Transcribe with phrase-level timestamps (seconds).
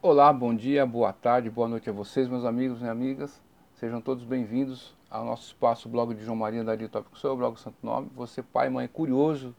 [0.00, 3.42] Olá, bom dia, boa tarde, boa noite a vocês, meus amigos e amigas.
[3.74, 7.78] Sejam todos bem-vindos ao nosso espaço, blog de João Maria da Tópico Sou, blog Santo
[7.82, 8.08] Nome.
[8.14, 9.52] Você, pai, mãe, curioso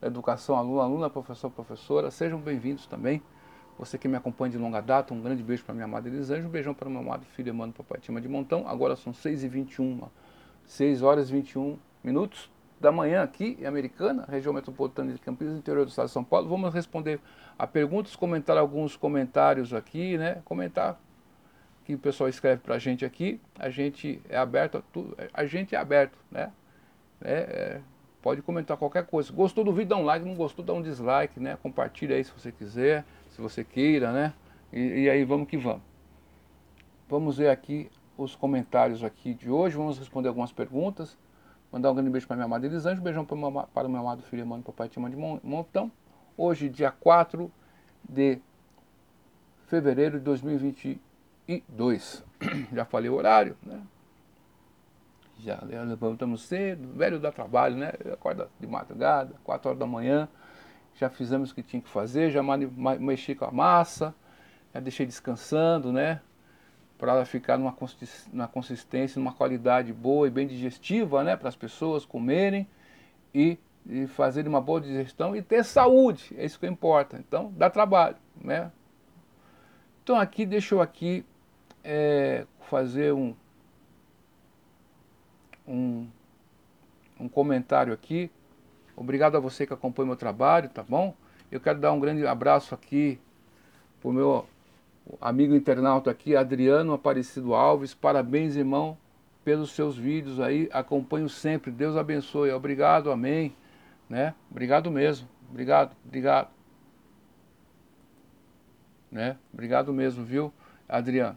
[0.00, 3.22] da educação, aluno, aluna, professor, professora, sejam bem-vindos também.
[3.78, 6.50] Você que me acompanha de longa data, um grande beijo para minha amada Elisângela, um
[6.50, 8.66] beijão para meu amado filho Emmanuel Papai Tima de Montão.
[8.66, 10.08] Agora são 6h21,
[10.64, 12.50] 6 horas e 21 minutos
[12.82, 16.48] da manhã aqui em Americana, região metropolitana de Campinas, interior do estado de São Paulo.
[16.48, 17.20] Vamos responder
[17.56, 20.42] a perguntas, comentar alguns comentários aqui, né?
[20.44, 21.00] Comentar
[21.84, 23.40] que o pessoal escreve para a gente aqui.
[23.56, 26.50] A gente é aberto a tudo, a gente é aberto, né?
[27.20, 27.80] É, é,
[28.20, 29.32] pode comentar qualquer coisa.
[29.32, 31.56] Gostou do vídeo, dá um like, não gostou, dá um dislike, né?
[31.62, 34.34] Compartilha aí se você quiser, se você queira, né?
[34.72, 35.82] E, e aí vamos que vamos.
[37.08, 37.88] Vamos ver aqui
[38.18, 41.16] os comentários aqui de hoje, vamos responder algumas perguntas.
[41.72, 44.22] Mandar um grande beijo para minha amada Elisângela, um beijão meu, para o meu amado
[44.24, 45.90] filho Emmanuel, papai Tima de Montão.
[46.36, 47.50] Hoje, dia 4
[48.06, 48.38] de
[49.68, 52.22] fevereiro de 2022.
[52.74, 53.80] Já falei o horário, né?
[55.38, 57.94] Já levantamos cedo, velho dá trabalho, né?
[58.12, 60.28] Acorda de madrugada, 4 horas da manhã.
[60.96, 62.42] Já fizemos o que tinha que fazer, já
[63.00, 64.14] mexi com a massa,
[64.74, 66.20] já deixei descansando, né?
[67.02, 67.72] Para ela ficar numa,
[68.46, 72.64] consistência, numa qualidade boa e bem digestiva, né, para as pessoas comerem
[73.34, 77.16] e, e fazerem uma boa digestão e ter saúde, é isso que importa.
[77.18, 78.70] Então, dá trabalho, né?
[80.04, 81.26] Então aqui, deixa eu aqui
[81.82, 83.34] é, fazer um,
[85.66, 86.06] um,
[87.18, 88.30] um comentário aqui.
[88.96, 91.16] Obrigado a você que acompanha meu trabalho, tá bom?
[91.50, 93.18] Eu quero dar um grande abraço aqui
[94.00, 94.46] para o meu
[95.20, 98.96] amigo internauta aqui, Adriano Aparecido Alves, parabéns, irmão,
[99.44, 103.54] pelos seus vídeos aí, acompanho sempre, Deus abençoe, obrigado, amém,
[104.08, 104.34] né?
[104.50, 106.48] Obrigado mesmo, obrigado, obrigado,
[109.10, 109.36] né?
[109.52, 110.52] Obrigado mesmo, viu,
[110.88, 111.36] Adriano?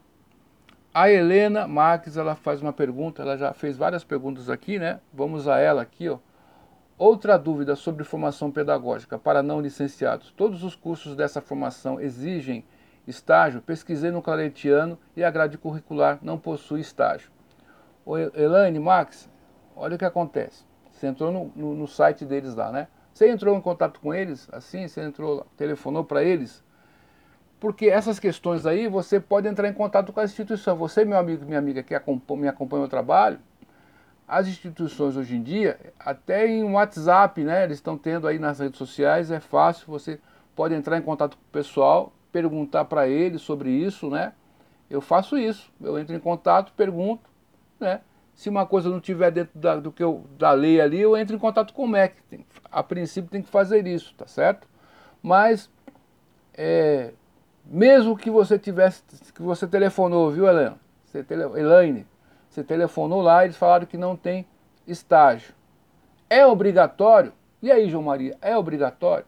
[0.94, 5.02] A Helena Marques, ela faz uma pergunta, ela já fez várias perguntas aqui, né?
[5.14, 6.20] Vamos a ela aqui, ó.
[6.98, 10.31] Outra dúvida sobre formação pedagógica para não licenciados.
[10.31, 12.64] Todos os cursos dessa formação exigem
[13.08, 17.30] Estágio, pesquisei no Claretiano e a grade curricular não possui estágio.
[18.06, 19.30] Ô, Elaine, Max,
[19.76, 20.64] olha o que acontece.
[20.92, 22.88] Você entrou no, no, no, site deles lá, né?
[23.14, 26.64] Você entrou em contato com eles, assim, você entrou, telefonou para eles,
[27.60, 30.76] porque essas questões aí você pode entrar em contato com a instituição.
[30.78, 33.40] Você, meu amigo, minha amiga que acompanha, me acompanha o trabalho,
[34.28, 37.64] as instituições hoje em dia, até em WhatsApp, né?
[37.64, 40.20] Eles estão tendo aí nas redes sociais, é fácil, você
[40.56, 44.34] pode entrar em contato com o pessoal perguntar para ele sobre isso, né?
[44.90, 47.29] Eu faço isso, eu entro em contato, pergunto,
[47.79, 48.01] né?
[48.35, 51.34] Se uma coisa não tiver dentro da, do que eu, da lei ali, eu entro
[51.34, 52.22] em contato com o MEC.
[52.29, 54.68] Tem, a princípio tem que fazer isso, tá certo?
[55.24, 55.69] Mas,
[56.53, 57.13] é,
[57.63, 59.01] mesmo que você tivesse,
[59.34, 60.78] que você telefonou, viu, Helena?
[61.06, 62.06] Você tele, Elaine,
[62.50, 64.45] você telefonou lá, eles falaram que não tem
[64.85, 65.56] estágio.
[66.29, 67.31] É obrigatório?
[67.62, 69.25] E aí, João Maria, é obrigatório?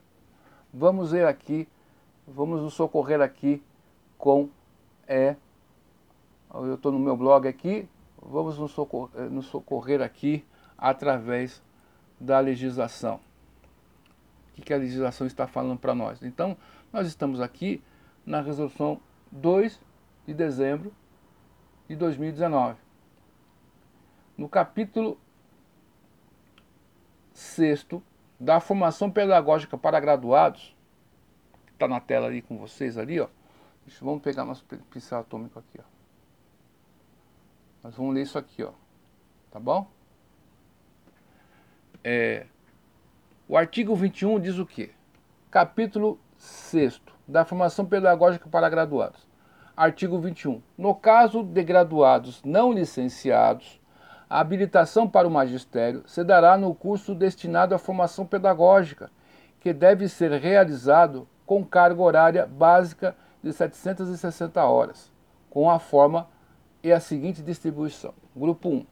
[0.74, 1.70] Vamos ver aqui
[2.28, 3.64] vamos nos socorrer aqui
[4.18, 4.50] com,
[5.08, 5.36] é,
[6.54, 7.88] eu estou no meu blog aqui,
[8.22, 10.46] vamos nos socorrer, eh, nos socorrer aqui
[10.78, 11.64] através
[12.20, 13.20] da legislação.
[14.50, 16.22] O que, que a legislação está falando para nós?
[16.22, 16.58] Então,
[16.92, 17.82] nós estamos aqui
[18.26, 19.00] na resolução
[19.32, 19.80] 2
[20.26, 20.92] de dezembro
[21.88, 22.78] de 2019.
[24.38, 25.18] No capítulo
[27.34, 27.88] 6
[28.40, 30.77] da formação pedagógica para graduados,
[31.78, 33.28] está na tela ali com vocês ali, ó.
[34.02, 35.84] Vamos pegar nosso pincel atômico aqui, ó.
[37.84, 38.72] Nós vamos ler isso aqui, ó.
[39.52, 39.90] Tá bom?
[42.04, 42.48] É,
[43.48, 44.92] o artigo 21 diz o quê?
[45.50, 49.28] Capítulo 6 da formação pedagógica para graduados.
[49.76, 50.62] Artigo 21.
[50.78, 53.80] No caso de graduados não licenciados,
[54.30, 59.10] a habilitação para o magistério se dará no curso destinado à formação pedagógica,
[59.62, 65.12] que deve ser realizado com carga horária básica de 760 horas,
[65.50, 66.28] com a forma
[66.84, 68.14] e a seguinte distribuição.
[68.36, 68.86] Grupo 1,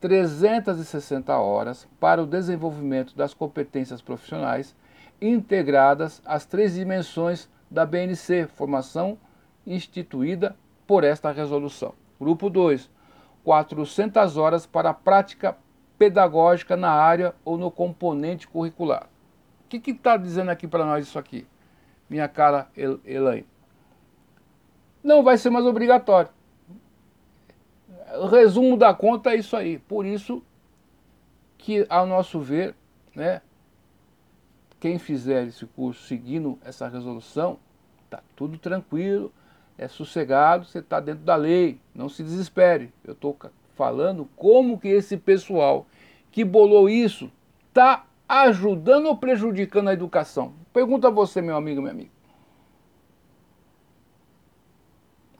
[0.00, 4.76] 360 horas para o desenvolvimento das competências profissionais
[5.20, 9.18] integradas às três dimensões da BNC, formação
[9.66, 10.56] instituída
[10.86, 11.92] por esta resolução.
[12.20, 12.88] Grupo 2,
[13.42, 15.56] 400 horas para a prática
[15.98, 19.08] pedagógica na área ou no componente curricular.
[19.64, 21.44] O que está dizendo aqui para nós isso aqui?
[22.08, 22.68] Minha cara
[23.04, 23.46] Elaine.
[25.02, 26.30] Não vai ser mais obrigatório.
[28.20, 29.78] O resumo da conta é isso aí.
[29.78, 30.42] Por isso
[31.56, 32.74] que, ao nosso ver,
[33.14, 33.42] né,
[34.80, 37.58] quem fizer esse curso seguindo essa resolução,
[38.08, 39.32] tá tudo tranquilo,
[39.76, 42.92] é sossegado, você está dentro da lei, não se desespere.
[43.04, 43.36] Eu estou
[43.74, 45.86] falando como que esse pessoal
[46.32, 47.30] que bolou isso
[47.68, 50.54] está ajudando ou prejudicando a educação.
[50.72, 52.10] Pergunta a você, meu amigo, meu amigo.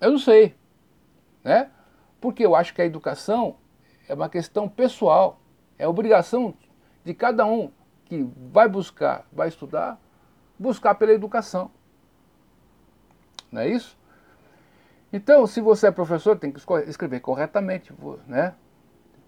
[0.00, 0.54] Eu não sei,
[1.44, 1.70] né?
[2.20, 3.56] Porque eu acho que a educação
[4.08, 5.40] é uma questão pessoal,
[5.76, 6.54] é obrigação
[7.04, 7.70] de cada um
[8.04, 10.00] que vai buscar, vai estudar,
[10.58, 11.70] buscar pela educação.
[13.52, 13.98] Não é isso?
[15.12, 17.92] Então, se você é professor, tem que escrever corretamente,
[18.26, 18.54] né?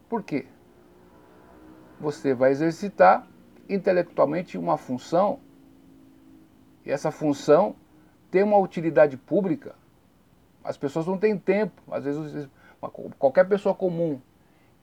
[0.09, 0.47] Por quê?
[1.99, 3.27] Você vai exercitar
[3.75, 5.39] intelectualmente uma função,
[6.85, 7.77] e essa função
[8.31, 9.75] tem uma utilidade pública.
[10.63, 12.49] As pessoas não têm tempo, às vezes
[13.19, 14.21] qualquer pessoa comum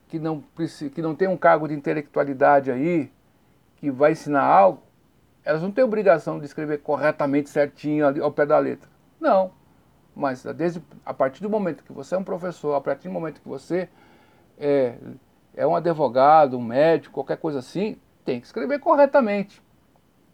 [0.07, 0.43] que não,
[0.93, 3.11] que não tem um cargo de intelectualidade aí,
[3.77, 4.81] que vai ensinar algo,
[5.43, 8.89] elas não têm obrigação de escrever corretamente, certinho, ali, ao pé da letra.
[9.19, 9.51] Não.
[10.15, 13.39] Mas desde, a partir do momento que você é um professor, a partir do momento
[13.39, 13.87] que você
[14.57, 14.95] é,
[15.55, 17.97] é um advogado, um médico, qualquer coisa assim,
[18.27, 19.63] tem que escrever corretamente.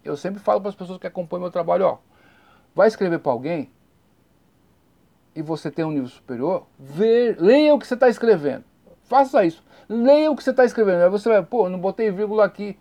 [0.04, 1.98] Eu sempre falo para as pessoas que acompanham meu trabalho, ó,
[2.74, 3.70] vai escrever para alguém
[5.32, 8.64] e você tem um nível superior, vê, leia o que você está escrevendo.
[9.04, 9.64] Faça isso.
[9.88, 11.04] Leia o que você está escrevendo.
[11.04, 12.76] Aí você vai, pô, não botei vírgula aqui.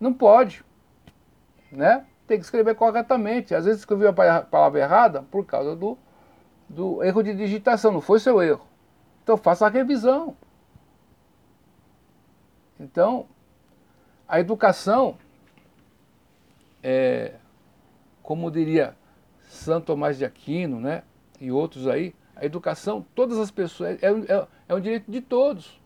[0.00, 0.64] Não pode.
[1.70, 2.06] Né?
[2.26, 3.54] Tem que escrever corretamente.
[3.54, 5.98] Às vezes escreveu a palavra errada por causa do,
[6.68, 8.66] do erro de digitação, não foi seu erro.
[9.22, 10.34] Então faça a revisão.
[12.80, 13.26] Então,
[14.32, 15.18] a educação,
[16.82, 17.34] é,
[18.22, 18.96] como diria
[19.42, 21.02] Santo Tomás de Aquino, né,
[21.38, 25.78] e outros aí, a educação, todas as pessoas, é, é, é um direito de todos.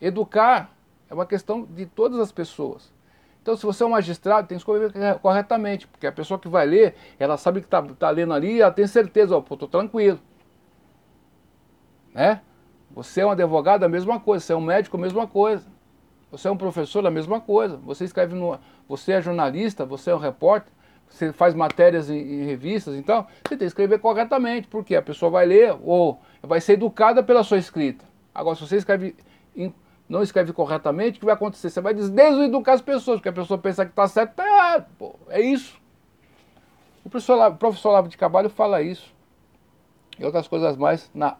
[0.00, 0.74] Educar
[1.10, 2.90] é uma questão de todas as pessoas.
[3.42, 6.64] Então, se você é um magistrado, tem que escrever corretamente, porque a pessoa que vai
[6.64, 10.18] ler, ela sabe que está tá lendo ali, ela tem certeza, ó, pô, tranquilo.
[12.14, 12.40] Né?
[12.92, 14.42] Você é um advogado, a mesma coisa.
[14.42, 15.71] Você é um médico, a mesma coisa.
[16.32, 17.76] Você é um professor, a mesma coisa.
[17.84, 18.58] Você escreve no,
[18.88, 20.72] você é jornalista, você é um repórter,
[21.08, 25.30] você faz matérias em, em revistas, então você tem que escrever corretamente, porque a pessoa
[25.30, 28.04] vai ler ou vai ser educada pela sua escrita.
[28.34, 29.14] Agora, se você escreve
[30.08, 31.70] não escreve corretamente, o que vai acontecer?
[31.70, 34.86] Você vai deseducar as pessoas, porque a pessoa pensa que está certo, está errado.
[34.98, 35.80] Pô, é isso.
[37.04, 39.14] O professor, o professor Lavo de Cabalho fala isso.
[40.18, 41.36] E outras coisas mais na,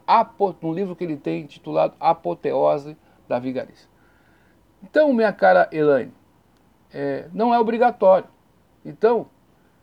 [0.61, 2.97] no livro que ele tem intitulado Apoteose
[3.27, 3.92] da Vigarice.
[4.83, 6.13] Então, minha cara Elaine,
[6.93, 8.27] é, não é obrigatório.
[8.85, 9.27] Então,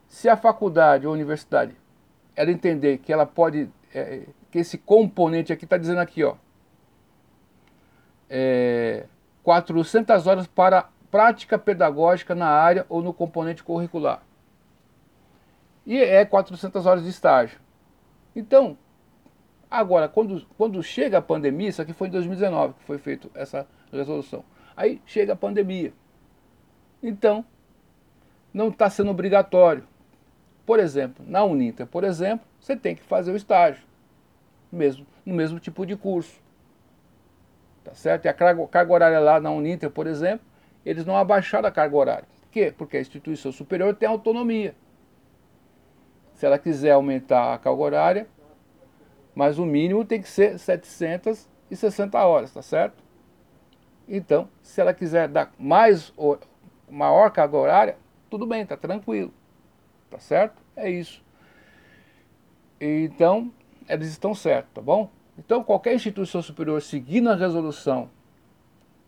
[0.06, 1.74] se a faculdade ou a universidade
[2.36, 6.36] ela entender que ela pode, é, que esse componente aqui está dizendo aqui, ó,
[8.28, 9.06] é,
[9.42, 14.22] 400 horas para prática pedagógica na área ou no componente curricular.
[15.84, 17.58] E é 400 horas de estágio.
[18.36, 18.78] Então,
[19.68, 23.66] agora, quando, quando chega a pandemia, isso aqui foi em 2019 que foi feita essa
[23.90, 24.44] resolução.
[24.76, 25.92] Aí chega a pandemia.
[27.02, 27.44] Então,
[28.52, 29.86] não está sendo obrigatório.
[30.66, 33.82] Por exemplo, na Uninter, por exemplo, você tem que fazer o estágio,
[34.70, 36.40] mesmo, no mesmo tipo de curso.
[37.82, 38.26] Tá certo?
[38.26, 40.46] E a carga, horária lá na Uninter, por exemplo,
[40.84, 42.28] eles não abaixaram a carga horária.
[42.42, 42.72] Por quê?
[42.76, 44.74] Porque a instituição superior tem autonomia.
[46.34, 48.28] Se ela quiser aumentar a carga horária,
[49.34, 53.02] mas o mínimo tem que ser 760 horas, tá certo?
[54.12, 56.12] Então, se ela quiser dar mais
[56.90, 57.96] maior carga horária,
[58.28, 59.32] tudo bem, tá tranquilo.
[60.10, 60.60] Tá certo?
[60.74, 61.22] É isso.
[62.80, 63.52] Então,
[63.88, 65.08] eles estão certos, tá bom?
[65.38, 68.10] Então, qualquer instituição superior seguindo a resolução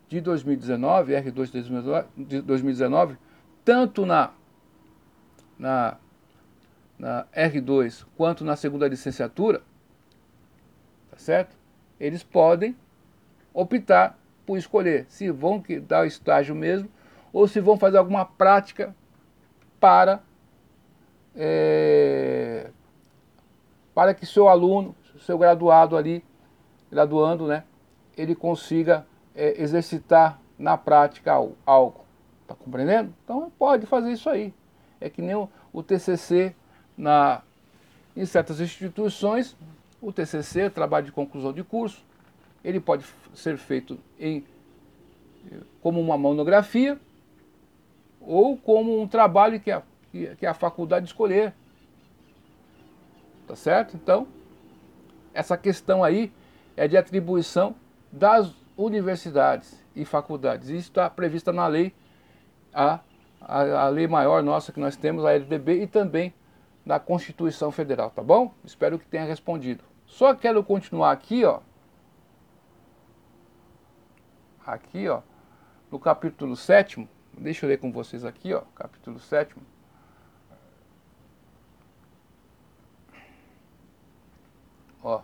[0.08, 3.18] de 2019, R2 de 2019,
[3.64, 4.30] tanto na,
[5.58, 5.96] na,
[6.96, 9.62] na R2 quanto na segunda licenciatura,
[11.10, 11.56] tá certo?
[11.98, 12.76] Eles podem
[13.52, 16.88] optar por escolher se vão dar o estágio mesmo
[17.32, 18.94] ou se vão fazer alguma prática
[19.80, 20.20] para,
[21.34, 22.70] é,
[23.94, 24.94] para que seu aluno
[25.24, 26.24] seu graduado ali,
[26.90, 27.64] graduando, né,
[28.16, 31.32] ele consiga é, exercitar na prática
[31.64, 32.04] algo.
[32.46, 33.14] Tá compreendendo?
[33.24, 34.52] Então pode fazer isso aí.
[35.00, 36.54] É que nem o, o TCC
[36.96, 37.42] na,
[38.16, 39.56] em certas instituições,
[40.00, 42.04] o TCC, trabalho de conclusão de curso,
[42.64, 43.04] ele pode
[43.34, 44.44] ser feito em,
[45.80, 46.98] como uma monografia
[48.20, 49.82] ou como um trabalho que a,
[50.38, 51.52] que a faculdade escolher.
[53.46, 53.96] Tá certo?
[53.96, 54.26] Então,
[55.34, 56.32] essa questão aí
[56.76, 57.74] é de atribuição
[58.10, 60.68] das universidades e faculdades.
[60.68, 61.92] Isso está previsto na lei,
[62.72, 63.00] a,
[63.40, 66.32] a, a, lei maior nossa que nós temos, a LDB, e também
[66.84, 68.52] na Constituição Federal, tá bom?
[68.64, 69.84] Espero que tenha respondido.
[70.06, 71.60] Só quero continuar aqui, ó.
[74.66, 75.22] Aqui, ó,
[75.90, 79.54] no capítulo 7, deixa eu ler com vocês aqui, ó, capítulo 7.
[85.02, 85.20] Ó.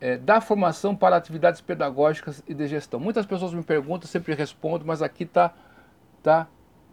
[0.00, 3.00] É, da formação para atividades pedagógicas e de gestão.
[3.00, 5.54] Muitas pessoas me perguntam, sempre respondo, mas aqui tá,
[6.22, 6.46] tá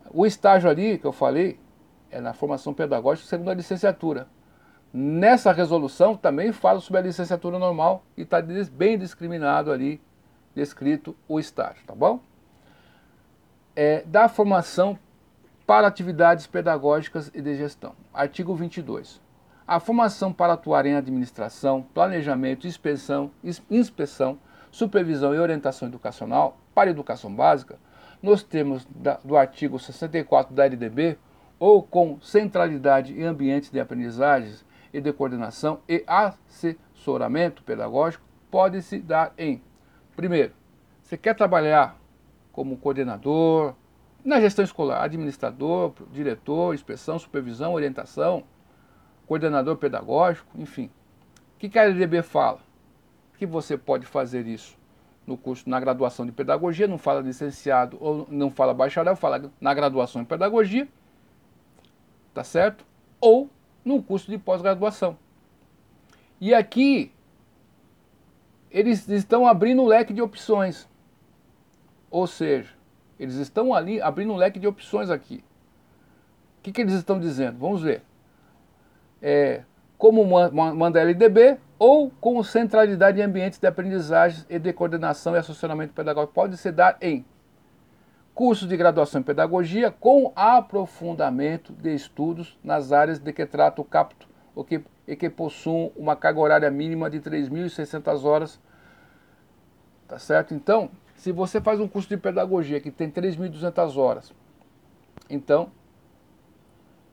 [0.09, 1.59] o estágio ali que eu falei
[2.09, 4.27] é na formação pedagógica segundo a licenciatura.
[4.93, 10.01] Nessa resolução também fala sobre a licenciatura normal e está bem discriminado ali,
[10.55, 12.19] descrito o estágio, tá bom?
[13.75, 14.97] É, da formação
[15.65, 17.95] para atividades pedagógicas e de gestão.
[18.13, 19.21] Artigo 22.
[19.65, 23.31] A formação para atuar em administração, planejamento, inspeção,
[23.69, 24.37] inspeção,
[24.69, 27.79] supervisão e orientação educacional para educação básica,
[28.21, 31.17] nos termos da, do artigo 64 da LDB,
[31.57, 38.99] ou com centralidade em ambientes de aprendizagens e de coordenação e assessoramento pedagógico, pode se
[38.99, 39.61] dar em,
[40.21, 40.53] primeiro,
[41.01, 41.99] você quer trabalhar
[42.51, 43.73] como coordenador,
[44.23, 48.43] na gestão escolar, administrador, diretor, inspeção, supervisão, orientação,
[49.25, 50.91] coordenador pedagógico, enfim.
[51.55, 52.59] O que a LDB fala?
[53.35, 54.77] Que você pode fazer isso
[55.25, 59.73] no curso, na graduação de pedagogia, não fala licenciado ou não fala bacharel, fala na
[59.73, 60.87] graduação em pedagogia,
[62.31, 62.85] tá certo?
[63.19, 63.49] Ou
[63.83, 65.17] num curso de pós-graduação.
[66.39, 67.11] E aqui
[68.71, 70.89] eles estão abrindo um leque de opções.
[72.09, 72.69] Ou seja,
[73.19, 75.43] eles estão ali abrindo um leque de opções aqui.
[76.57, 77.57] O que, que eles estão dizendo?
[77.59, 78.03] Vamos ver.
[79.21, 79.63] É,
[79.97, 80.23] como
[80.75, 85.93] manda a LDB ou com centralidade em ambientes de aprendizagem e de coordenação e assessoramento
[85.93, 86.33] pedagógico.
[86.33, 87.25] Pode ser dar em
[88.33, 93.85] cursos de graduação em pedagogia com aprofundamento de estudos nas áreas de que trata o
[93.85, 98.59] capto o que, e que possuam uma carga horária mínima de 3.600 horas.
[100.07, 100.53] Tá certo?
[100.53, 104.33] Então, se você faz um curso de pedagogia que tem 3.200 horas,
[105.29, 105.71] então,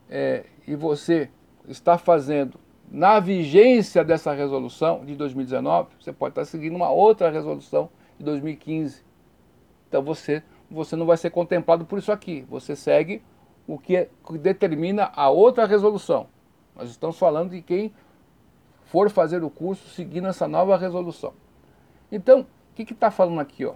[0.09, 1.29] é, e você
[1.67, 2.59] está fazendo
[2.91, 9.03] na vigência dessa resolução de 2019, você pode estar seguindo uma outra resolução de 2015.
[9.87, 12.45] Então você você não vai ser contemplado por isso aqui.
[12.49, 13.21] Você segue
[13.67, 16.27] o que, que determina a outra resolução.
[16.79, 17.91] Nós estamos falando de quem
[18.85, 21.33] for fazer o curso seguindo essa nova resolução.
[22.09, 23.65] Então, o que está falando aqui?
[23.65, 23.73] Ó?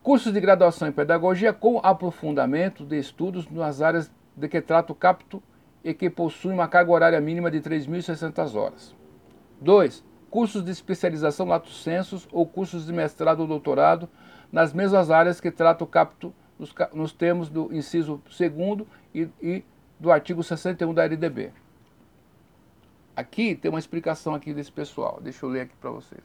[0.00, 4.94] Cursos de graduação em pedagogia com aprofundamento de estudos nas áreas de que trata o
[4.94, 5.42] capto
[5.82, 8.94] e que possuem uma carga horária mínima de 3.600 horas.
[9.60, 10.04] 2.
[10.30, 14.08] Cursos de especialização lato sensus ou cursos de mestrado ou doutorado
[14.52, 19.64] nas mesmas áreas que trata o capto nos, nos termos do inciso 2 e, e
[19.98, 21.50] do artigo 61 da LDB.
[23.18, 25.18] Aqui tem uma explicação aqui desse pessoal.
[25.20, 26.22] Deixa eu ler aqui para vocês.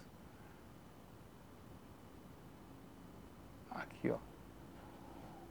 [3.72, 4.18] Aqui, ó.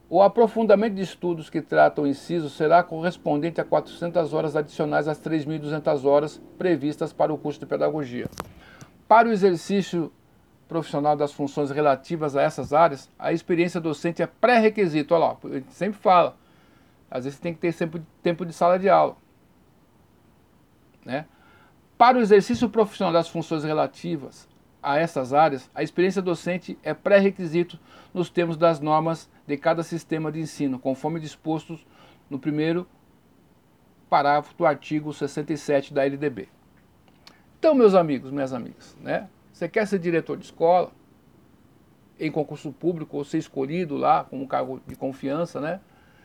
[0.08, 5.18] O aprofundamento de estudos que tratam o inciso será correspondente a 400 horas adicionais às
[5.18, 8.30] 3.200 horas previstas para o curso de pedagogia.
[9.08, 10.12] Para o exercício
[10.68, 15.12] profissional das funções relativas a essas áreas, a experiência docente é pré-requisito.
[15.12, 16.36] Olha lá, a gente sempre fala.
[17.10, 19.16] Às vezes tem que ter sempre tempo de sala de aula.
[21.04, 21.26] Né?
[21.98, 24.48] Para o exercício profissional das funções relativas
[24.82, 27.78] a essas áreas, a experiência docente é pré-requisito
[28.12, 31.86] nos termos das normas de cada sistema de ensino, conforme dispostos
[32.28, 32.86] no primeiro
[34.10, 36.48] parágrafo do artigo 67 da LDB.
[37.58, 39.28] Então, meus amigos, minhas amigas, né?
[39.52, 40.90] Você quer ser diretor de escola,
[42.18, 45.80] em concurso público, ou ser escolhido lá com um cargo de confiança, né?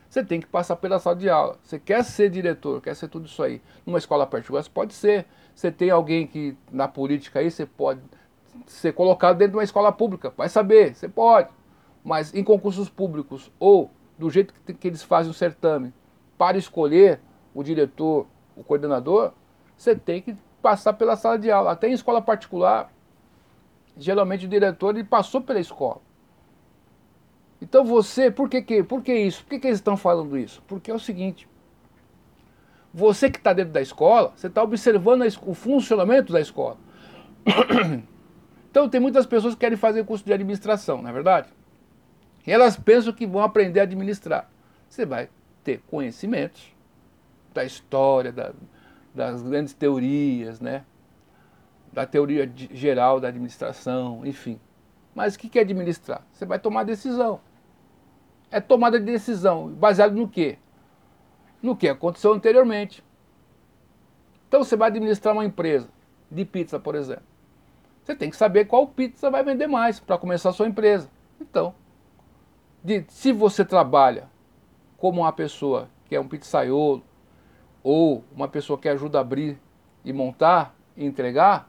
[0.08, 1.58] Você tem que passar pela sala de aula.
[1.62, 3.60] Você quer ser diretor, quer ser tudo isso aí.
[3.84, 5.26] Numa escola particular, você pode ser.
[5.54, 8.00] Você tem alguém que, na política aí, você pode
[8.66, 10.32] ser colocado dentro de uma escola pública.
[10.36, 11.50] Vai saber, você pode.
[12.02, 15.92] Mas em concursos públicos, ou do jeito que, que eles fazem o certame,
[16.38, 17.20] para escolher
[17.54, 19.32] o diretor, o coordenador,
[19.76, 21.72] você tem que passar pela sala de aula.
[21.72, 22.90] Até em escola particular,
[23.96, 26.00] geralmente o diretor ele passou pela escola.
[27.60, 29.42] Então você, por que, que, por que isso?
[29.42, 30.62] Por que, que eles estão falando isso?
[30.66, 31.48] Porque é o seguinte,
[32.92, 36.76] você que está dentro da escola, você está observando o funcionamento da escola.
[38.70, 41.48] Então tem muitas pessoas que querem fazer curso de administração, não é verdade?
[42.46, 44.48] E elas pensam que vão aprender a administrar.
[44.88, 45.30] Você vai
[45.64, 46.70] ter conhecimentos
[47.54, 48.52] da história, da,
[49.14, 50.84] das grandes teorias, né?
[51.92, 54.60] da teoria geral da administração, enfim.
[55.14, 56.24] Mas o que é administrar?
[56.32, 57.40] Você vai tomar decisão.
[58.50, 60.58] É tomada de decisão, baseado no quê?
[61.62, 63.04] no que aconteceu anteriormente.
[64.48, 65.88] Então você vai administrar uma empresa
[66.30, 67.24] de pizza, por exemplo.
[68.02, 71.10] Você tem que saber qual pizza vai vender mais para começar a sua empresa.
[71.40, 71.74] Então,
[72.82, 74.28] de, se você trabalha
[74.96, 77.02] como uma pessoa que é um pizzaiolo
[77.82, 79.58] ou uma pessoa que ajuda a abrir
[80.04, 81.68] e montar e entregar,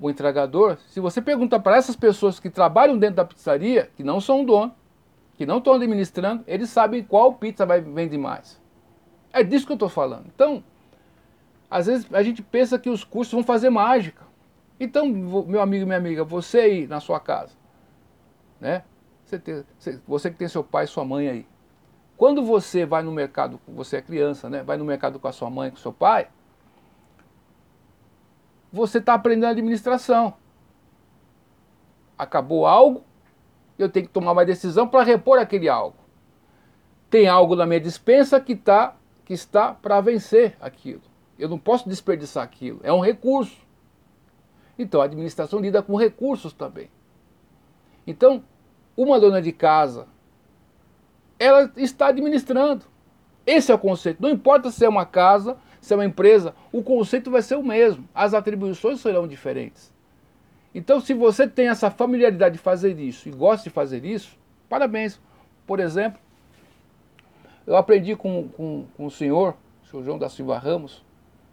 [0.00, 4.20] o entregador, se você pergunta para essas pessoas que trabalham dentro da pizzaria, que não
[4.20, 4.74] são dono,
[5.42, 8.60] que não estão administrando, eles sabem qual pizza vai vender mais.
[9.32, 10.26] É disso que eu estou falando.
[10.32, 10.62] Então,
[11.68, 14.22] às vezes a gente pensa que os cursos vão fazer mágica.
[14.78, 17.56] Então, meu amigo e minha amiga, você aí na sua casa,
[18.60, 18.84] né?
[19.24, 19.64] Você, tem,
[20.06, 21.46] você que tem seu pai e sua mãe aí.
[22.16, 24.62] Quando você vai no mercado, você é criança, né?
[24.62, 26.28] Vai no mercado com a sua mãe, com seu pai,
[28.72, 30.34] você está aprendendo administração.
[32.16, 33.02] Acabou algo,
[33.78, 35.96] eu tenho que tomar uma decisão para repor aquele algo.
[37.10, 41.02] Tem algo na minha dispensa que, tá, que está para vencer aquilo.
[41.38, 42.80] Eu não posso desperdiçar aquilo.
[42.82, 43.60] É um recurso.
[44.78, 46.90] Então a administração lida com recursos também.
[48.06, 48.42] Então,
[48.96, 50.06] uma dona de casa,
[51.38, 52.84] ela está administrando.
[53.46, 54.22] Esse é o conceito.
[54.22, 57.62] Não importa se é uma casa, se é uma empresa, o conceito vai ser o
[57.62, 59.92] mesmo, as atribuições serão diferentes.
[60.74, 64.38] Então, se você tem essa familiaridade de fazer isso e gosta de fazer isso,
[64.68, 65.20] parabéns.
[65.66, 66.18] Por exemplo,
[67.66, 71.04] eu aprendi com, com, com o senhor, o senhor João da Silva Ramos,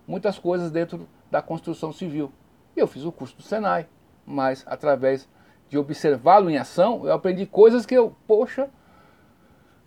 [0.08, 2.32] muitas coisas dentro da construção civil.
[2.76, 3.88] E eu fiz o curso do Senai,
[4.26, 5.28] mas através
[5.70, 8.70] de observá-lo em ação, eu aprendi coisas que eu, poxa,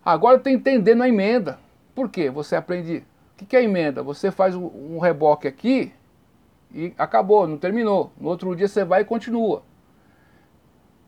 [0.05, 1.59] agora eu estou entendendo a emenda.
[1.93, 2.29] Por quê?
[2.29, 3.03] Você aprende
[3.41, 4.01] o que, é emenda?
[4.01, 5.91] Você faz um reboque aqui
[6.73, 8.11] e acabou, não terminou.
[8.17, 9.63] No outro dia você vai e continua.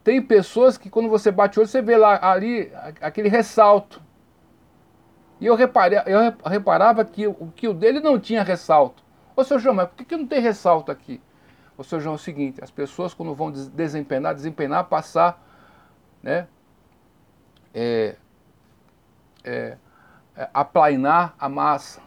[0.03, 4.01] Tem pessoas que quando você bate o olho, você vê lá ali aquele ressalto.
[5.41, 6.19] E eu, reparei, eu
[6.49, 7.23] reparava que,
[7.55, 9.03] que o dele não tinha ressalto.
[9.35, 11.21] Ô seu João, mas por que, que não tem ressalto aqui?
[11.77, 15.43] Ô seu João, é o seguinte, as pessoas quando vão desempenar, desempenar, passar,
[16.23, 16.47] né?
[17.73, 18.15] É,
[19.43, 19.77] é,
[20.37, 21.99] é, aplainar a massa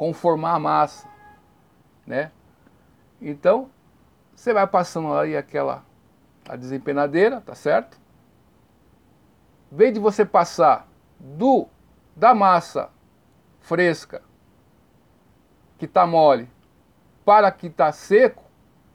[0.00, 1.06] conformar a massa,
[2.06, 2.30] né?
[3.20, 3.70] Então,
[4.34, 5.84] você vai passando aí aquela
[6.48, 7.98] a desempenadeira, tá certo?
[9.70, 11.68] Em vez de você passar do
[12.16, 12.90] da massa
[13.60, 14.22] fresca
[15.78, 16.48] que está mole
[17.24, 18.42] para que está seco,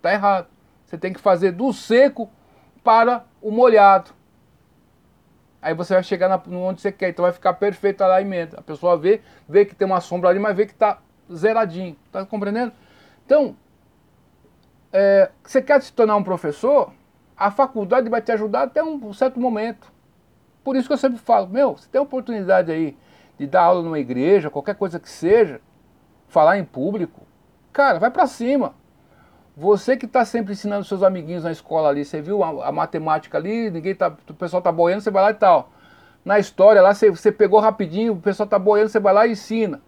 [0.01, 0.47] tá errado.
[0.85, 2.29] Você tem que fazer do seco
[2.83, 4.11] para o molhado.
[5.61, 8.59] Aí você vai chegar na, onde você quer, então vai ficar perfeito a emenda.
[8.59, 10.99] A pessoa vê, vê que tem uma sombra ali, mas vê que está
[11.33, 11.95] zeradinho.
[12.05, 12.71] Está compreendendo?
[13.25, 13.55] Então,
[14.93, 16.93] é, você quer se tornar um professor,
[17.35, 19.91] a faculdade vai te ajudar até um certo momento.
[20.63, 22.97] Por isso que eu sempre falo, meu, você tem oportunidade aí
[23.37, 25.59] de dar aula numa igreja, qualquer coisa que seja,
[26.27, 27.21] falar em público,
[27.73, 28.73] cara, vai para cima.
[29.57, 33.37] Você que está sempre ensinando seus amiguinhos na escola ali, você viu a, a, matemática
[33.37, 35.71] ali, ninguém tá, o pessoal tá boiando, você vai lá e tal.
[36.23, 39.31] Na história lá, você, você pegou rapidinho, o pessoal tá boiando, você vai lá e
[39.31, 39.81] ensina.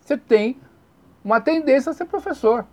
[0.00, 0.58] Você tem
[1.26, 2.64] uma tendência a ser professor.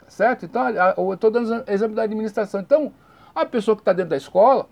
[0.00, 0.44] Tá certo?
[0.44, 2.60] Então, eu estou dando exemplo da administração.
[2.60, 2.92] Então,
[3.32, 4.68] a pessoa que está dentro da escola,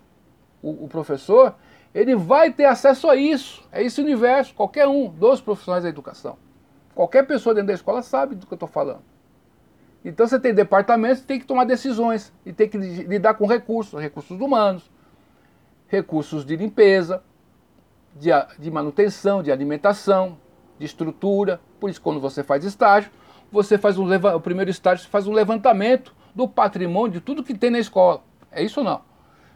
[0.61, 1.55] o, o professor,
[1.95, 6.37] ele vai ter acesso a isso, é esse universo, qualquer um dos profissionais da educação.
[6.93, 9.03] Qualquer pessoa dentro da escola sabe do que eu estou falando.
[10.03, 14.01] Então você tem departamentos que tem que tomar decisões e tem que lidar com recursos,
[14.01, 14.91] recursos humanos,
[15.87, 17.23] recursos de limpeza,
[18.15, 20.37] de, de manutenção, de alimentação,
[20.77, 21.61] de estrutura.
[21.81, 23.09] Por isso, quando você faz estágio,
[23.51, 27.55] você faz um o primeiro estágio, você faz um levantamento do patrimônio de tudo que
[27.57, 28.21] tem na escola.
[28.51, 29.01] É isso ou não?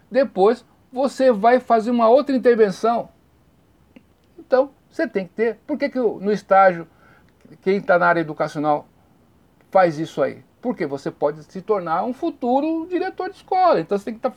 [0.09, 3.09] Depois você vai fazer uma outra intervenção.
[4.39, 5.59] Então, você tem que ter.
[5.67, 6.87] Por que, que no estágio,
[7.61, 8.87] quem está na área educacional
[9.69, 10.43] faz isso aí?
[10.59, 13.79] Porque você pode se tornar um futuro diretor de escola.
[13.79, 14.33] Então você tem que estar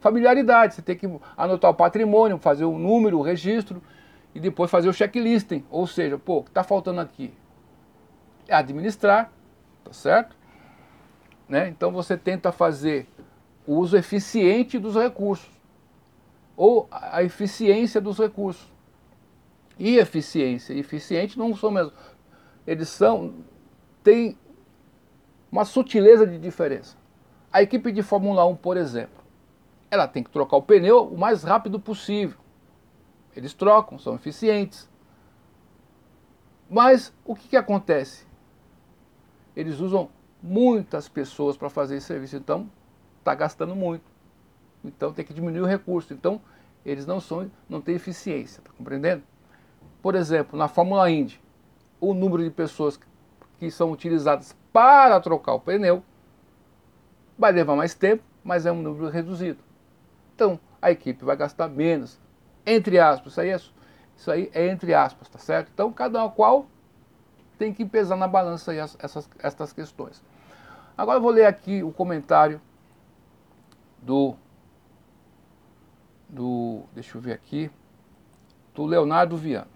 [0.00, 3.82] familiaridade, você tem que anotar o patrimônio, fazer o número, o registro
[4.34, 5.64] e depois fazer o checklisting.
[5.70, 7.32] Ou seja, pô, o que está faltando aqui?
[8.48, 9.32] É administrar,
[9.84, 10.36] tá certo?
[11.48, 11.68] Né?
[11.68, 13.06] Então você tenta fazer
[13.66, 15.50] o uso eficiente dos recursos
[16.56, 18.70] ou a eficiência dos recursos.
[19.78, 21.92] E eficiência e eficiente não são mesmo.
[22.66, 23.34] Eles são,
[24.02, 24.36] têm
[25.50, 26.96] uma sutileza de diferença.
[27.52, 29.22] A equipe de Fórmula 1, por exemplo,
[29.90, 32.38] ela tem que trocar o pneu o mais rápido possível.
[33.36, 34.88] Eles trocam, são eficientes.
[36.68, 38.26] Mas o que, que acontece?
[39.54, 40.08] Eles usam
[40.42, 42.70] muitas pessoas para fazer esse serviço, então
[43.18, 44.04] está gastando muito.
[44.84, 46.12] Então tem que diminuir o recurso.
[46.12, 46.40] Então
[46.84, 49.22] eles não são, não têm eficiência, está compreendendo?
[50.02, 51.40] por exemplo, na Fórmula Indy,
[52.00, 52.98] o número de pessoas
[53.58, 56.02] que são utilizadas para trocar o pneu
[57.38, 59.60] vai levar mais tempo, mas é um número reduzido.
[60.34, 62.20] Então, a equipe vai gastar menos.
[62.64, 63.56] Entre aspas, isso aí é,
[64.16, 65.70] isso aí é entre aspas, tá certo?
[65.72, 66.66] Então, cada qual
[67.58, 70.22] tem que pesar na balança essas, essas questões.
[70.96, 72.60] Agora eu vou ler aqui o comentário
[74.00, 74.34] do,
[76.28, 77.70] do deixa eu ver aqui,
[78.74, 79.68] do Leonardo Viana.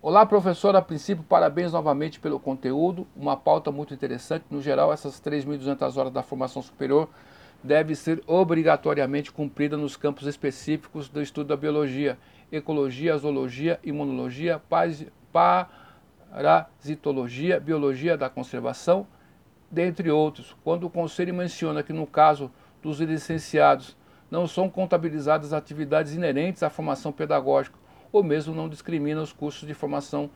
[0.00, 0.76] Olá, professor.
[0.76, 3.04] A princípio, parabéns novamente pelo conteúdo.
[3.16, 4.44] Uma pauta muito interessante.
[4.48, 7.08] No geral, essas 3.200 horas da formação superior
[7.62, 12.16] devem ser obrigatoriamente cumprida nos campos específicos do estudo da biologia,
[12.50, 14.62] ecologia, zoologia, imunologia,
[15.32, 19.06] parasitologia, biologia da conservação,
[19.70, 20.56] dentre outros.
[20.64, 22.50] Quando o Conselho menciona que, no caso
[22.82, 23.96] dos licenciados,
[24.30, 27.78] não são contabilizadas atividades inerentes à formação pedagógica
[28.12, 30.30] ou mesmo não discrimina os cursos de formação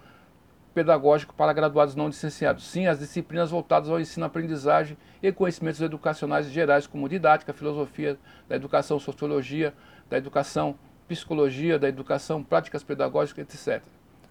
[0.73, 2.65] pedagógico para graduados não licenciados.
[2.65, 8.99] Sim, as disciplinas voltadas ao ensino-aprendizagem e conhecimentos educacionais gerais, como didática, filosofia da educação,
[8.99, 9.75] sociologia,
[10.09, 10.75] da educação,
[11.07, 13.83] psicologia, da educação, práticas pedagógicas, etc.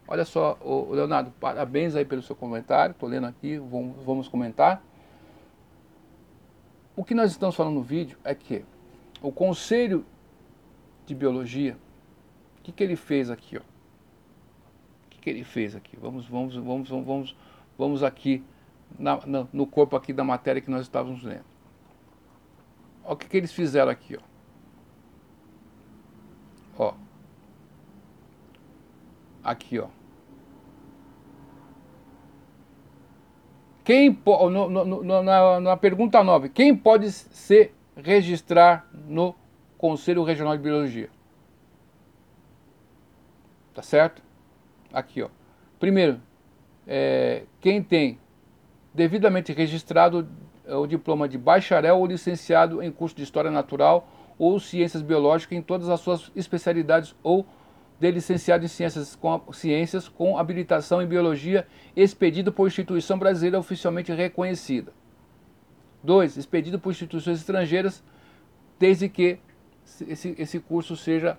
[0.08, 0.58] Olha só,
[0.92, 4.84] Leonardo, parabéns aí pelo seu comentário, estou lendo aqui, vamos comentar.
[6.96, 8.66] O que nós estamos falando no vídeo é que
[9.22, 10.06] o Conselho
[11.06, 11.78] de Biologia
[12.62, 13.58] o que, que ele fez aqui?
[13.58, 13.62] Ó?
[15.22, 15.96] Que, ele fez aqui?
[15.98, 17.36] Vamos, vamos, vamos, vamos,
[17.78, 18.44] vamos aqui
[18.98, 21.46] na, na, no corpo aqui da matéria que nós estávamos lendo.
[23.04, 24.18] Olha o que, que eles fizeram aqui.
[26.78, 26.86] Ó.
[26.88, 26.94] ó.
[29.44, 29.88] Aqui, ó.
[33.84, 34.18] Quem
[35.24, 39.36] na, na pergunta 9, quem pode se registrar no
[39.78, 41.10] Conselho Regional de Biologia?
[43.74, 44.22] Tá certo?
[44.94, 45.30] Aqui, ó.
[45.80, 46.22] Primeiro,
[46.88, 48.20] é, quem tem
[48.94, 50.28] devidamente registrado
[50.66, 55.58] é, o diploma de bacharel ou licenciado em curso de História Natural ou Ciências Biológicas
[55.58, 57.46] em todas as suas especialidades ou
[58.00, 64.12] de licenciado em Ciências com, ciências com habilitação em Biologia expedido por instituição brasileira oficialmente
[64.12, 64.92] reconhecida.
[66.04, 66.38] 2.
[66.38, 68.04] Expedido por instituições estrangeiras,
[68.80, 69.38] desde que
[70.08, 71.38] esse, esse curso seja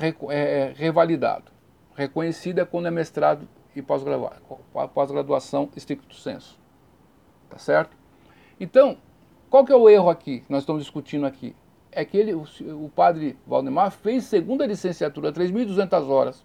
[0.00, 1.53] é, é, revalidado.
[1.94, 6.58] Reconhecido é quando é mestrado e pós-graduação estricto senso.
[7.48, 7.96] Tá certo?
[8.58, 8.98] Então,
[9.50, 11.54] qual que é o erro aqui que nós estamos discutindo aqui?
[11.92, 12.44] É que ele, o,
[12.84, 16.44] o padre Valdemar fez segunda licenciatura, 3.200 horas.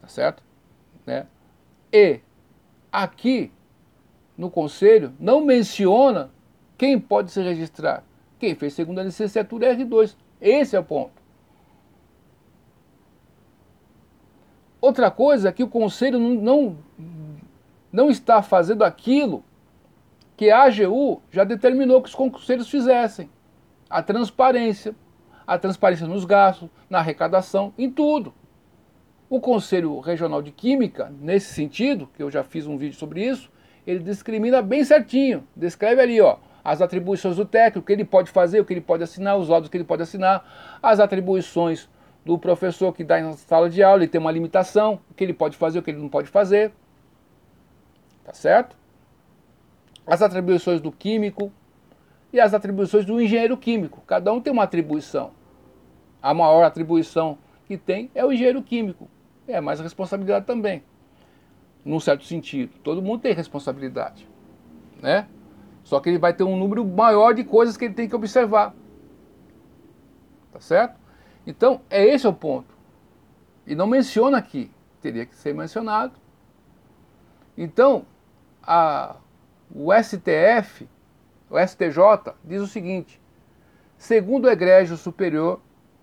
[0.00, 0.42] Tá certo?
[1.06, 1.26] Né?
[1.92, 2.20] E
[2.92, 3.50] aqui
[4.36, 6.30] no conselho não menciona
[6.76, 8.04] quem pode se registrar.
[8.38, 10.14] Quem fez segunda licenciatura é R2.
[10.40, 11.15] Esse é o ponto.
[14.86, 16.78] Outra coisa é que o conselho não,
[17.90, 19.42] não está fazendo aquilo
[20.36, 23.28] que a AGU já determinou que os conselhos fizessem.
[23.90, 24.94] A transparência,
[25.44, 28.32] a transparência nos gastos, na arrecadação, em tudo.
[29.28, 33.50] O Conselho Regional de Química, nesse sentido, que eu já fiz um vídeo sobre isso,
[33.84, 35.44] ele discrimina bem certinho.
[35.56, 38.80] Descreve ali, ó, as atribuições do técnico, o que ele pode fazer, o que ele
[38.80, 41.88] pode assinar, os laudos que ele pode assinar, as atribuições
[42.26, 45.32] do professor que dá em sala de aula, ele tem uma limitação, o que ele
[45.32, 46.72] pode fazer, o que ele não pode fazer.
[48.24, 48.76] Tá certo?
[50.04, 51.52] As atribuições do químico
[52.32, 54.02] e as atribuições do engenheiro químico.
[54.04, 55.30] Cada um tem uma atribuição.
[56.20, 59.08] A maior atribuição que tem é o engenheiro químico.
[59.46, 60.82] É mais responsabilidade também.
[61.84, 62.72] Num certo sentido.
[62.82, 64.28] Todo mundo tem responsabilidade.
[65.00, 65.28] Né?
[65.84, 68.74] Só que ele vai ter um número maior de coisas que ele tem que observar.
[70.50, 71.05] Tá certo?
[71.46, 72.74] Então, é esse o ponto.
[73.66, 76.14] E não menciona aqui, teria que ser mencionado.
[77.56, 78.04] Então,
[78.62, 79.16] a,
[79.74, 80.88] o STF,
[81.48, 83.20] o STJ, diz o seguinte:
[83.96, 85.60] segundo o Egrégio Superior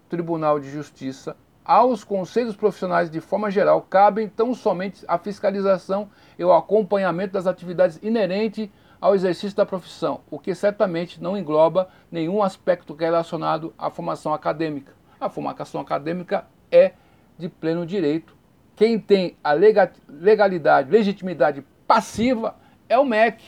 [0.09, 6.43] Tribunal de Justiça, aos conselhos profissionais, de forma geral, cabem tão somente a fiscalização e
[6.43, 12.41] o acompanhamento das atividades inerentes ao exercício da profissão, o que certamente não engloba nenhum
[12.41, 14.93] aspecto relacionado à formação acadêmica.
[15.25, 16.93] A formação acadêmica é
[17.37, 18.35] de pleno direito.
[18.75, 22.55] Quem tem a legalidade, legitimidade passiva
[22.89, 23.43] é o MEC,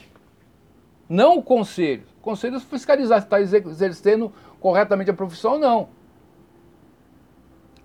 [1.10, 2.04] não o conselho.
[2.20, 5.90] O conselho fiscalizar se está exercendo corretamente a profissão ou não.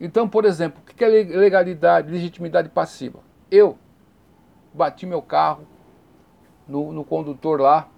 [0.00, 3.18] Então, por exemplo, o que é legalidade, legitimidade passiva?
[3.50, 3.76] Eu
[4.72, 5.66] bati meu carro
[6.68, 7.88] no, no condutor lá,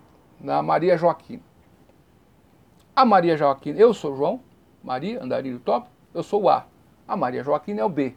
[0.41, 1.43] na Maria Joaquim.
[2.95, 4.41] A Maria Joaquim, eu sou João,
[4.83, 6.67] Maria, andarilho top, eu sou o A.
[7.07, 8.17] A Maria Joaquim é o B.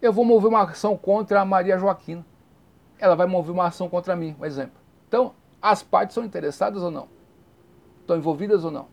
[0.00, 2.24] Eu vou mover uma ação contra a Maria Joaquim.
[2.98, 4.80] Ela vai mover uma ação contra mim, um exemplo.
[5.08, 7.08] Então, as partes são interessadas ou não?
[8.00, 8.88] Estão envolvidas ou não?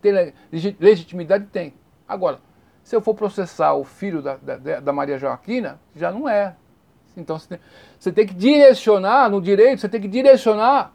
[0.00, 0.32] Tem
[0.78, 1.46] legitimidade?
[1.46, 1.74] Tem.
[2.08, 2.40] Agora,
[2.82, 6.56] se eu for processar o filho da, da, da Maria Joaquina, já não é.
[7.16, 7.60] Então você tem,
[7.98, 10.92] você tem que direcionar no direito, você tem que direcionar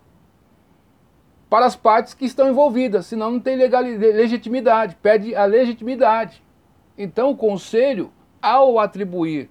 [1.50, 6.44] para as partes que estão envolvidas, senão não tem legitimidade, pede a legitimidade.
[6.98, 9.50] Então o conselho, ao atribuir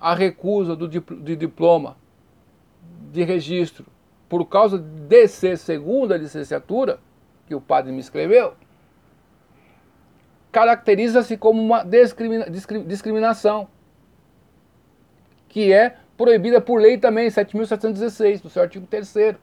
[0.00, 1.96] a recusa do de diploma
[3.12, 3.86] de registro
[4.28, 7.00] por causa de ser segunda licenciatura,
[7.46, 8.54] que o padre me escreveu,
[10.52, 12.46] caracteriza-se como uma discrimina
[12.86, 13.68] discriminação,
[15.48, 19.36] que é proibida por lei também, 7.716, do seu artigo 3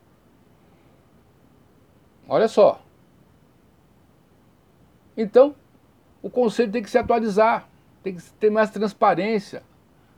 [2.28, 2.82] Olha só.
[5.18, 5.56] Então,
[6.22, 7.68] o conselho tem que se atualizar,
[8.04, 9.64] tem que ter mais transparência.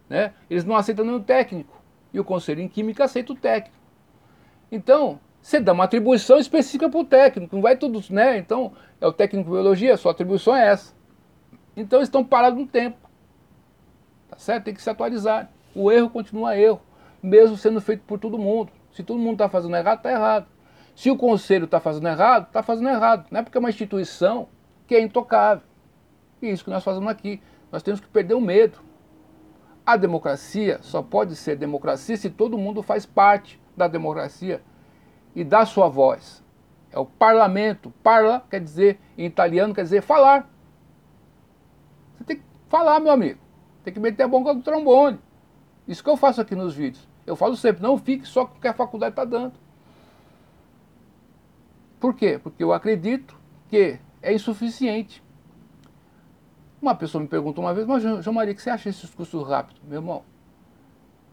[0.10, 0.34] Né?
[0.50, 1.82] Eles não aceitam nenhum técnico.
[2.14, 3.78] E o conselho em química aceita o técnico.
[4.72, 8.38] Então, você dá uma atribuição específica para o técnico, não vai tudo, né?
[8.38, 10.94] Então, é o técnico de biologia, sua atribuição é essa.
[11.76, 12.98] Então, eles estão parados no tempo.
[14.30, 14.66] Tá certo?
[14.66, 15.50] Tem que se atualizar.
[15.76, 16.82] O erro continua erro,
[17.22, 18.72] mesmo sendo feito por todo mundo.
[18.92, 20.48] Se todo mundo está fazendo errado, está errado.
[20.96, 23.28] Se o conselho está fazendo errado, está fazendo errado.
[23.30, 24.50] Não é porque é uma instituição
[24.88, 25.64] que é intocável.
[26.42, 27.40] E isso que nós fazemos aqui.
[27.72, 28.80] Nós temos que perder o medo.
[29.88, 34.62] A democracia só pode ser democracia se todo mundo faz parte da democracia
[35.34, 36.44] e dá sua voz.
[36.92, 37.94] É o parlamento.
[38.04, 40.46] Parla quer dizer, em italiano, quer dizer falar.
[42.18, 43.40] Você tem que falar, meu amigo.
[43.82, 45.20] Tem que meter a boca do trombone.
[45.88, 47.08] Isso que eu faço aqui nos vídeos.
[47.26, 49.54] Eu falo sempre, não fique só com o que a faculdade está dando.
[51.98, 52.38] Por quê?
[52.44, 55.24] Porque eu acredito que é insuficiente.
[56.82, 59.48] Uma pessoa me perguntou uma vez, mas João Maria, o que você acha desses cursos
[59.48, 59.82] rápidos?
[59.84, 60.24] Meu irmão,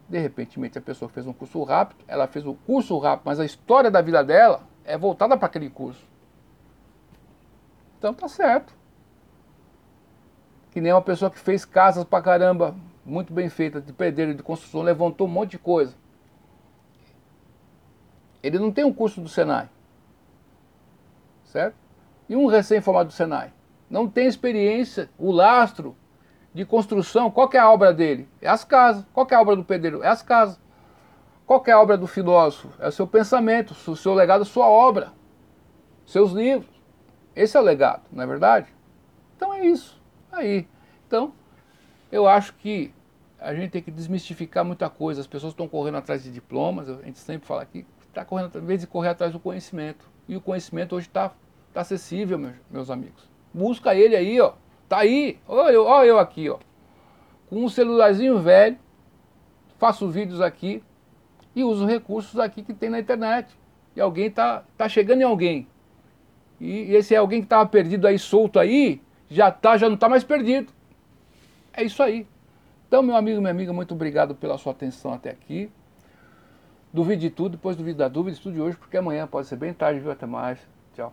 [0.09, 3.45] de repente a pessoa fez um curso rápido, ela fez o curso rápido, mas a
[3.45, 6.05] história da vida dela é voltada para aquele curso.
[7.99, 8.75] Então tá certo.
[10.71, 14.43] Que nem uma pessoa que fez casas pra caramba, muito bem feitas, de pedreiro, de
[14.43, 15.95] construção, levantou um monte de coisa.
[18.43, 19.69] Ele não tem um curso do Senai
[21.55, 21.77] certo?
[22.29, 23.53] E um recém-formado do Senai.
[23.95, 25.97] Não tem experiência, o lastro
[26.53, 28.29] de construção, qual é a obra dele?
[28.43, 29.07] É as casas.
[29.13, 30.03] Qual é a obra do pedreiro?
[30.03, 30.61] É as casas.
[31.47, 32.71] Qual é a obra do filósofo?
[32.81, 35.13] É o seu pensamento, o seu legado, sua obra,
[36.05, 36.75] seus livros.
[37.37, 38.67] Esse é o legado, não é verdade?
[39.37, 40.03] Então é isso.
[40.33, 40.67] Aí.
[41.07, 41.33] Então,
[42.11, 42.93] eu acho que
[43.39, 45.21] a gente tem que desmistificar muita coisa.
[45.21, 48.67] As pessoas estão correndo atrás de diplomas, a gente sempre fala aqui, está correndo, em
[48.67, 50.11] vez de correr atrás do conhecimento.
[50.27, 51.31] E o conhecimento hoje está
[51.75, 53.34] Está acessível, meus, meus amigos.
[53.55, 54.53] Busca ele aí, ó.
[54.89, 55.39] Tá aí.
[55.47, 56.59] Olha eu, ó eu aqui, ó.
[57.49, 58.77] Com um celularzinho velho,
[59.79, 60.83] faço vídeos aqui
[61.55, 63.57] e uso recursos aqui que tem na internet.
[63.95, 65.69] E alguém tá, tá chegando em alguém.
[66.61, 70.09] E esse é alguém que estava perdido aí, solto aí, já tá, já não está
[70.09, 70.73] mais perdido.
[71.73, 72.27] É isso aí.
[72.89, 75.71] Então, meu amigo, minha amiga, muito obrigado pela sua atenção até aqui.
[76.93, 80.01] Duvide de tudo, depois duvide da dúvida, estude hoje, porque amanhã pode ser bem tarde,
[80.01, 80.13] viu?
[80.13, 80.59] Até mais.
[80.95, 81.13] Tchau.